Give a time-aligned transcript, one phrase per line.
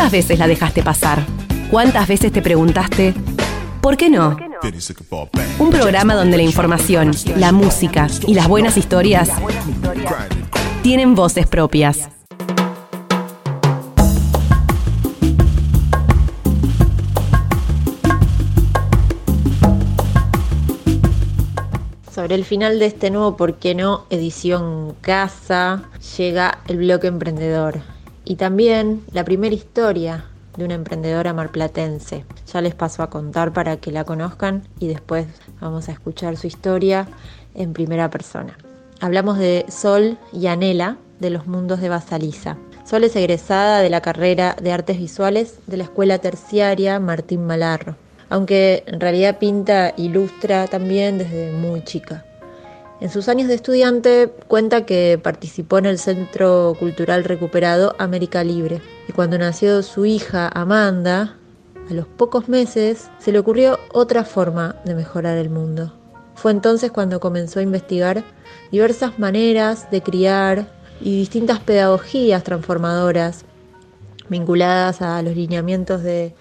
[0.00, 1.22] ¿Cuántas veces la dejaste pasar?
[1.70, 3.12] ¿Cuántas veces te preguntaste,
[3.82, 4.34] ¿por qué no?
[5.58, 9.28] Un programa donde la información, la música y las buenas historias
[10.82, 12.08] tienen voces propias.
[22.10, 24.06] Sobre el final de este nuevo ¿Por qué no?
[24.08, 25.82] edición Casa,
[26.16, 27.82] llega el bloque emprendedor
[28.24, 30.24] y también la primera historia
[30.56, 32.24] de una emprendedora marplatense.
[32.52, 35.26] Ya les paso a contar para que la conozcan y después
[35.60, 37.08] vamos a escuchar su historia
[37.54, 38.56] en primera persona.
[39.00, 42.56] Hablamos de Sol y Anela de los mundos de Basaliza.
[42.84, 47.96] Sol es egresada de la carrera de artes visuales de la escuela terciaria Martín Malarro
[48.30, 52.24] aunque en realidad pinta ilustra también desde muy chica.
[53.00, 58.82] En sus años de estudiante cuenta que participó en el Centro Cultural Recuperado América Libre
[59.08, 61.36] y cuando nació su hija Amanda,
[61.88, 65.94] a los pocos meses se le ocurrió otra forma de mejorar el mundo.
[66.34, 68.22] Fue entonces cuando comenzó a investigar
[68.70, 70.66] diversas maneras de criar
[71.00, 73.46] y distintas pedagogías transformadoras
[74.28, 76.34] vinculadas a los lineamientos de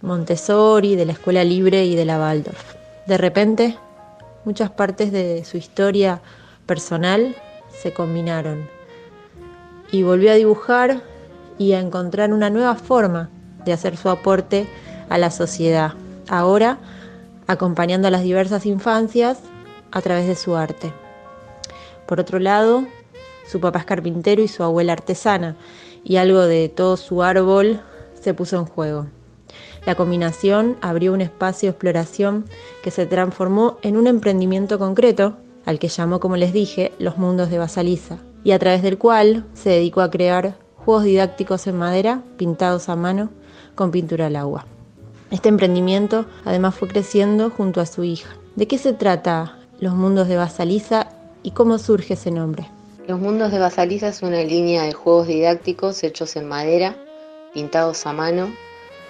[0.00, 2.74] Montessori, de la Escuela Libre y de la Waldorf.
[3.06, 3.76] De repente,
[4.48, 6.22] muchas partes de su historia
[6.64, 7.36] personal
[7.68, 8.66] se combinaron
[9.92, 11.02] y volvió a dibujar
[11.58, 13.28] y a encontrar una nueva forma
[13.66, 14.66] de hacer su aporte
[15.10, 15.92] a la sociedad,
[16.30, 16.78] ahora
[17.46, 19.40] acompañando a las diversas infancias
[19.90, 20.94] a través de su arte.
[22.06, 22.84] Por otro lado,
[23.46, 25.56] su papá es carpintero y su abuela artesana,
[26.04, 27.82] y algo de todo su árbol
[28.18, 29.08] se puso en juego.
[29.86, 32.44] La combinación abrió un espacio de exploración
[32.82, 37.50] que se transformó en un emprendimiento concreto, al que llamó, como les dije, Los Mundos
[37.50, 42.22] de Basaliza, y a través del cual se dedicó a crear juegos didácticos en madera
[42.36, 43.30] pintados a mano
[43.74, 44.66] con pintura al agua.
[45.30, 48.30] Este emprendimiento además fue creciendo junto a su hija.
[48.56, 51.08] ¿De qué se trata Los Mundos de Basaliza
[51.42, 52.68] y cómo surge ese nombre?
[53.06, 56.96] Los Mundos de Basaliza es una línea de juegos didácticos hechos en madera,
[57.52, 58.48] pintados a mano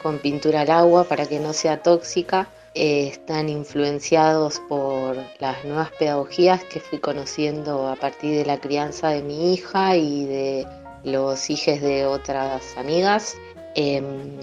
[0.02, 2.48] con pintura al agua para que no sea tóxica.
[2.74, 9.08] Eh, están influenciados por las nuevas pedagogías que fui conociendo a partir de la crianza
[9.08, 10.66] de mi hija y de
[11.04, 13.36] los hijos de otras amigas.
[13.74, 14.36] Em,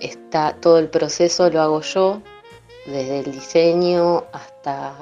[0.00, 2.22] está, todo el proceso lo hago yo,
[2.86, 4.94] desde el diseño hasta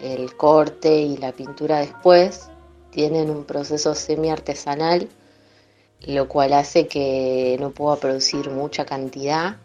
[0.00, 2.48] el corte y la pintura después.
[2.90, 5.08] Tienen un proceso semi artesanal
[6.06, 9.56] lo cual hace que no pueda producir mucha cantidad.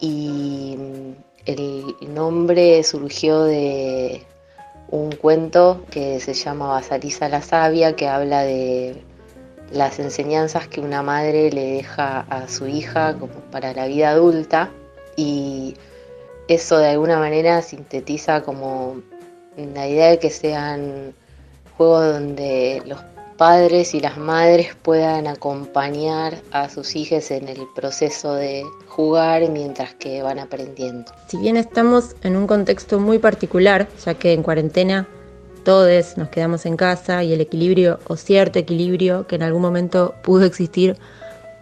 [0.00, 1.12] Y mm,
[1.46, 4.22] el nombre surgió de
[4.90, 9.02] un cuento que se llama Basaliza la Sabia, que habla de
[9.72, 14.70] las enseñanzas que una madre le deja a su hija como para la vida adulta.
[15.16, 15.74] Y
[16.48, 19.02] eso de alguna manera sintetiza como
[19.56, 21.14] la idea de que sean
[21.76, 23.00] juegos donde los
[23.38, 29.94] padres y las madres puedan acompañar a sus hijos en el proceso de jugar mientras
[29.94, 31.12] que van aprendiendo.
[31.28, 35.06] Si bien estamos en un contexto muy particular, ya que en cuarentena
[35.64, 40.14] todos nos quedamos en casa y el equilibrio o cierto equilibrio que en algún momento
[40.22, 40.96] pudo existir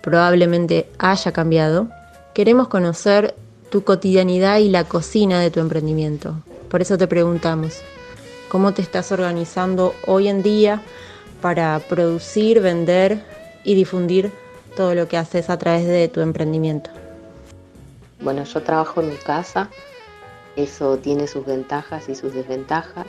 [0.00, 1.88] probablemente haya cambiado,
[2.32, 3.34] queremos conocer
[3.70, 6.36] tu cotidianidad y la cocina de tu emprendimiento.
[6.70, 7.82] Por eso te preguntamos,
[8.48, 10.82] ¿cómo te estás organizando hoy en día
[11.40, 13.22] para producir, vender
[13.64, 14.32] y difundir
[14.76, 16.90] todo lo que haces a través de tu emprendimiento?
[18.20, 19.70] Bueno, yo trabajo en mi casa,
[20.56, 23.06] eso tiene sus ventajas y sus desventajas.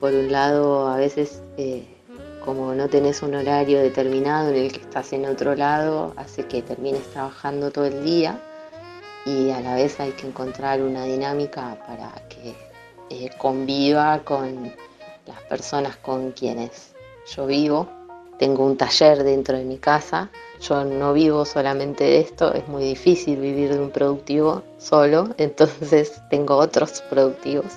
[0.00, 1.86] Por un lado, a veces eh,
[2.44, 6.62] como no tenés un horario determinado en el que estás en otro lado, hace que
[6.62, 8.40] termines trabajando todo el día
[9.26, 12.54] y a la vez hay que encontrar una dinámica para que
[13.10, 14.72] eh, conviva con
[15.26, 16.94] las personas con quienes
[17.34, 17.88] yo vivo,
[18.38, 20.30] tengo un taller dentro de mi casa,
[20.60, 26.20] yo no vivo solamente de esto, es muy difícil vivir de un productivo solo, entonces
[26.30, 27.72] tengo otros productivos.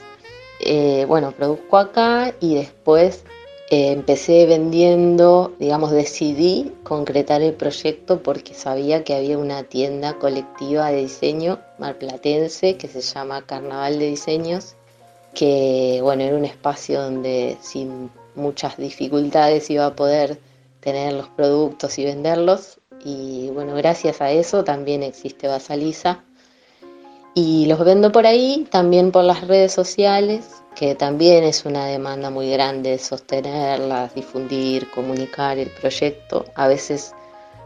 [0.59, 3.23] Eh, bueno, produzco acá y después
[3.71, 10.91] eh, empecé vendiendo, digamos, decidí concretar el proyecto porque sabía que había una tienda colectiva
[10.91, 14.75] de diseño marplatense que se llama Carnaval de Diseños,
[15.33, 20.39] que bueno, era un espacio donde sin muchas dificultades iba a poder
[20.79, 22.79] tener los productos y venderlos.
[23.03, 26.23] Y bueno, gracias a eso también existe Basaliza.
[27.33, 32.29] Y los vendo por ahí, también por las redes sociales, que también es una demanda
[32.29, 36.45] muy grande sostenerlas, difundir, comunicar el proyecto.
[36.55, 37.13] A veces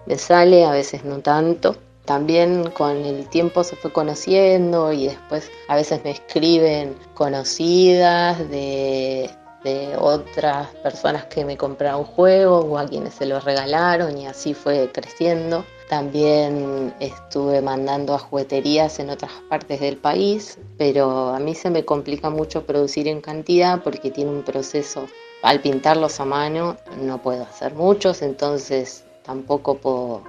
[0.05, 1.75] me sale, a veces no tanto.
[2.05, 9.31] También con el tiempo se fue conociendo y después a veces me escriben conocidas de,
[9.65, 14.53] de otras personas que me compraron juegos o a quienes se los regalaron y así
[14.53, 15.65] fue creciendo.
[15.89, 21.83] También estuve mandando a jugueterías en otras partes del país, pero a mí se me
[21.83, 25.07] complica mucho producir en cantidad porque tiene un proceso.
[25.41, 30.23] Al pintarlos a mano no puedo hacer muchos, entonces tampoco puedo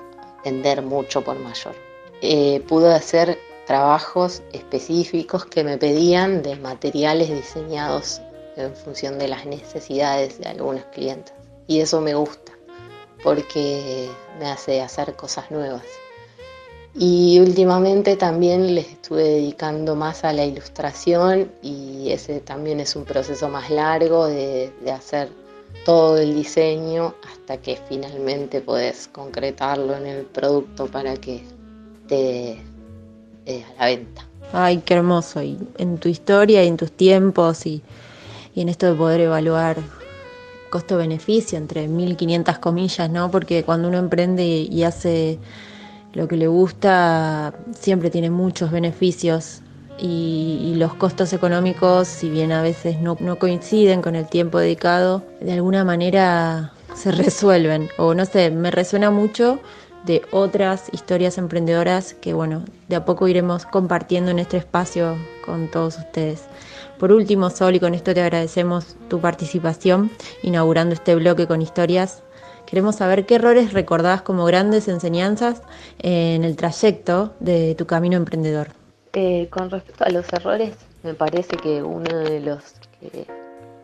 [0.45, 1.75] vender mucho por mayor.
[2.23, 8.23] Eh, pude hacer trabajos específicos que me pedían de materiales diseñados
[8.57, 11.33] en función de las necesidades de algunos clientes.
[11.67, 12.53] Y eso me gusta
[13.23, 14.09] porque
[14.39, 15.85] me hace hacer cosas nuevas.
[16.95, 23.05] Y últimamente también les estuve dedicando más a la ilustración y ese también es un
[23.05, 25.29] proceso más largo de, de hacer
[25.85, 31.43] todo el diseño hasta que finalmente puedes concretarlo en el producto para que
[32.03, 32.63] esté
[33.47, 34.27] eh, a la venta.
[34.53, 35.43] Ay, qué hermoso.
[35.43, 37.83] Y en tu historia y en tus tiempos y,
[38.57, 39.77] y en esto de poder evaluar
[40.71, 43.31] costo-beneficio entre 1500 comillas, ¿no?
[43.31, 45.39] Porque cuando uno emprende y hace
[46.15, 49.61] lo que le gusta, siempre tiene muchos beneficios
[49.99, 55.23] y, los costos económicos, si bien a veces no, no coinciden con el tiempo dedicado,
[55.41, 57.89] de alguna manera se resuelven.
[57.99, 59.59] O no sé, me resuena mucho
[60.05, 65.69] de otras historias emprendedoras que, bueno, de a poco iremos compartiendo en este espacio con
[65.69, 66.45] todos ustedes.
[66.99, 70.11] Por último, Sol, y con esto te agradecemos tu participación
[70.43, 72.23] inaugurando este bloque con historias.
[72.65, 75.63] Queremos saber qué errores recordás como grandes enseñanzas
[75.99, 78.69] en el trayecto de tu camino emprendedor.
[79.13, 82.63] Eh, con respecto a los errores, me parece que uno de los
[82.99, 83.27] que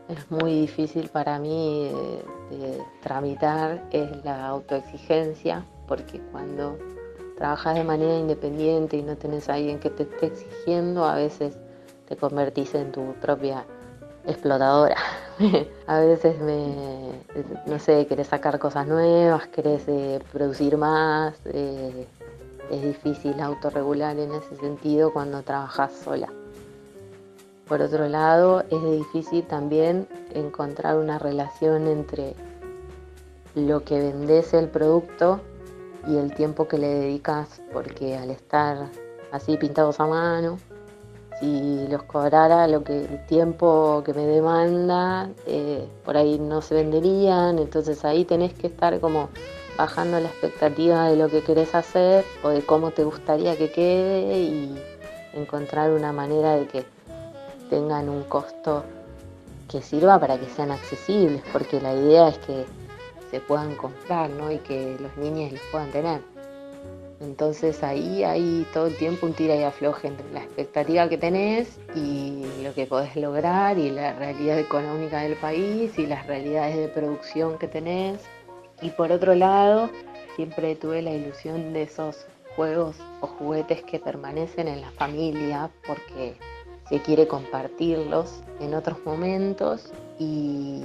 [0.08, 6.79] es muy difícil para mí eh, de tramitar es la autoexigencia, porque cuando
[7.37, 11.58] trabajas de manera independiente y no tenés a alguien que te esté exigiendo, a veces
[12.12, 13.64] te convertís en tu propia
[14.26, 14.97] explotadora.
[15.87, 17.25] a veces me,
[17.64, 21.35] no sé, querés sacar cosas nuevas, querés eh, producir más.
[21.47, 22.06] Eh,
[22.70, 26.29] es difícil autorregular en ese sentido cuando trabajas sola.
[27.67, 32.35] Por otro lado, es difícil también encontrar una relación entre
[33.55, 35.41] lo que vendes el producto
[36.06, 38.91] y el tiempo que le dedicas, porque al estar
[39.31, 40.58] así pintados a mano,
[41.38, 46.75] si los cobrara lo que el tiempo que me demanda, eh, por ahí no se
[46.75, 49.29] venderían, entonces ahí tenés que estar como
[49.76, 54.38] bajando la expectativa de lo que querés hacer o de cómo te gustaría que quede
[54.40, 54.82] y
[55.34, 56.84] encontrar una manera de que
[57.70, 58.84] tengan un costo
[59.69, 62.67] que sirva para que sean accesibles, porque la idea es que
[63.31, 64.52] se puedan comprar ¿no?
[64.52, 66.31] y que los niños los puedan tener.
[67.23, 71.79] Entonces ahí hay todo el tiempo un tira y afloje entre la expectativa que tenés
[71.95, 76.89] y lo que podés lograr y la realidad económica del país y las realidades de
[76.89, 78.21] producción que tenés.
[78.81, 79.89] Y por otro lado,
[80.35, 82.27] siempre tuve la ilusión de esos
[82.57, 86.35] juegos o juguetes que permanecen en la familia porque
[86.89, 90.83] se quiere compartirlos en otros momentos y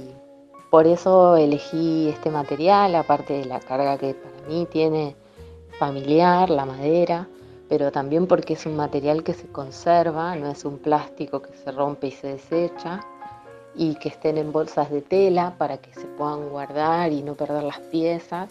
[0.70, 5.16] por eso elegí este material, aparte de la carga que para mí tiene
[5.78, 7.26] familiar, la madera,
[7.68, 11.70] pero también porque es un material que se conserva, no es un plástico que se
[11.70, 13.00] rompe y se desecha,
[13.74, 17.62] y que estén en bolsas de tela para que se puedan guardar y no perder
[17.62, 18.50] las piezas.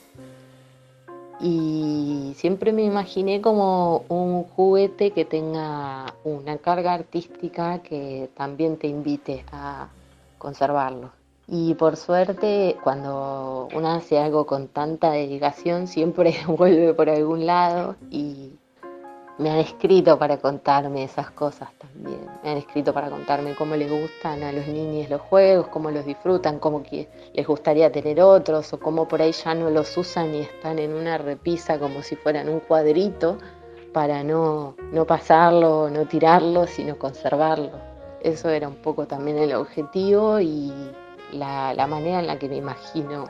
[1.40, 8.88] Y siempre me imaginé como un juguete que tenga una carga artística que también te
[8.88, 9.90] invite a
[10.38, 11.17] conservarlo.
[11.50, 17.96] Y por suerte, cuando uno hace algo con tanta dedicación, siempre vuelve por algún lado
[18.12, 18.52] y
[19.38, 22.20] me han escrito para contarme esas cosas también.
[22.44, 26.06] Me han escrito para contarme cómo les gustan a los niños los juegos, cómo los
[26.06, 26.84] disfrutan, cómo
[27.34, 30.94] les gustaría tener otros o cómo por ahí ya no los usan y están en
[30.94, 33.38] una repisa como si fueran un cuadrito
[33.94, 37.72] para no, no pasarlo, no tirarlo, sino conservarlo.
[38.22, 40.74] Eso era un poco también el objetivo y
[41.32, 43.30] la, manera en la que me imagino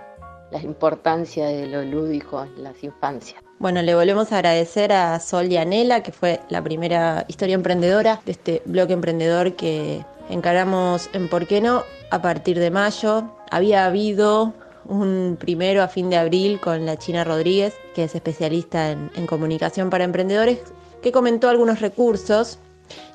[0.51, 3.42] la importancia de lo lúdico en las infancias.
[3.60, 8.22] Bueno, le volvemos a agradecer a Sol y Anela, que fue la primera historia emprendedora
[8.25, 13.24] de este blog emprendedor que encaramos en Por qué no a partir de mayo.
[13.50, 14.54] Había habido
[14.86, 19.89] un primero a fin de abril con la China Rodríguez, que es especialista en comunicación
[19.89, 20.60] para emprendedores,
[21.01, 22.60] que comentó algunos recursos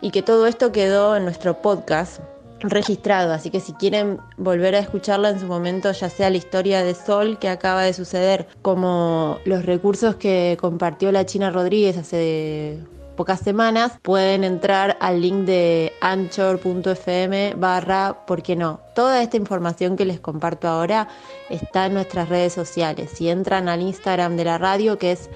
[0.00, 2.20] y que todo esto quedó en nuestro podcast
[2.62, 6.82] registrado, así que si quieren volver a escucharla en su momento, ya sea la historia
[6.82, 12.78] de Sol que acaba de suceder, como los recursos que compartió la China Rodríguez hace
[13.16, 18.80] pocas semanas, pueden entrar al link de anchor.fm barra, ¿por qué no?
[18.94, 21.08] Toda esta información que les comparto ahora
[21.50, 23.10] está en nuestras redes sociales.
[23.14, 25.28] Si entran al Instagram de la radio, que es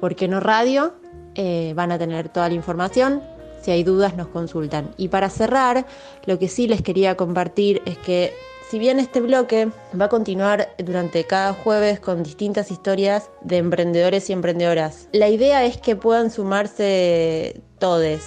[0.00, 0.94] ¿por qué no radio?
[1.34, 3.22] Eh, van a tener toda la información.
[3.62, 4.90] Si hay dudas nos consultan.
[4.96, 5.86] Y para cerrar,
[6.26, 8.34] lo que sí les quería compartir es que
[8.68, 9.68] si bien este bloque
[10.00, 15.64] va a continuar durante cada jueves con distintas historias de emprendedores y emprendedoras, la idea
[15.64, 18.20] es que puedan sumarse todos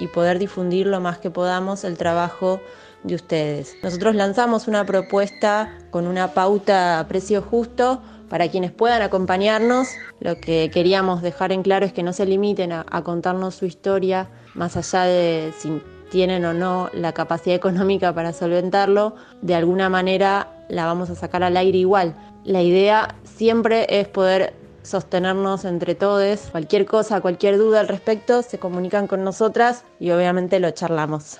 [0.00, 2.60] y poder difundir lo más que podamos el trabajo
[3.02, 3.76] de ustedes.
[3.82, 8.00] Nosotros lanzamos una propuesta con una pauta a precio justo
[8.30, 9.88] para quienes puedan acompañarnos.
[10.20, 14.28] Lo que queríamos dejar en claro es que no se limiten a, contarnos su historia,
[14.54, 20.64] más allá de si tienen o no la capacidad económica para solventarlo, de alguna manera
[20.68, 22.14] la vamos a sacar al aire igual.
[22.44, 26.40] La idea siempre es poder sostenernos entre todos.
[26.50, 31.38] Cualquier cosa, cualquier duda al respecto, se comunican con nosotras y obviamente lo charlamos.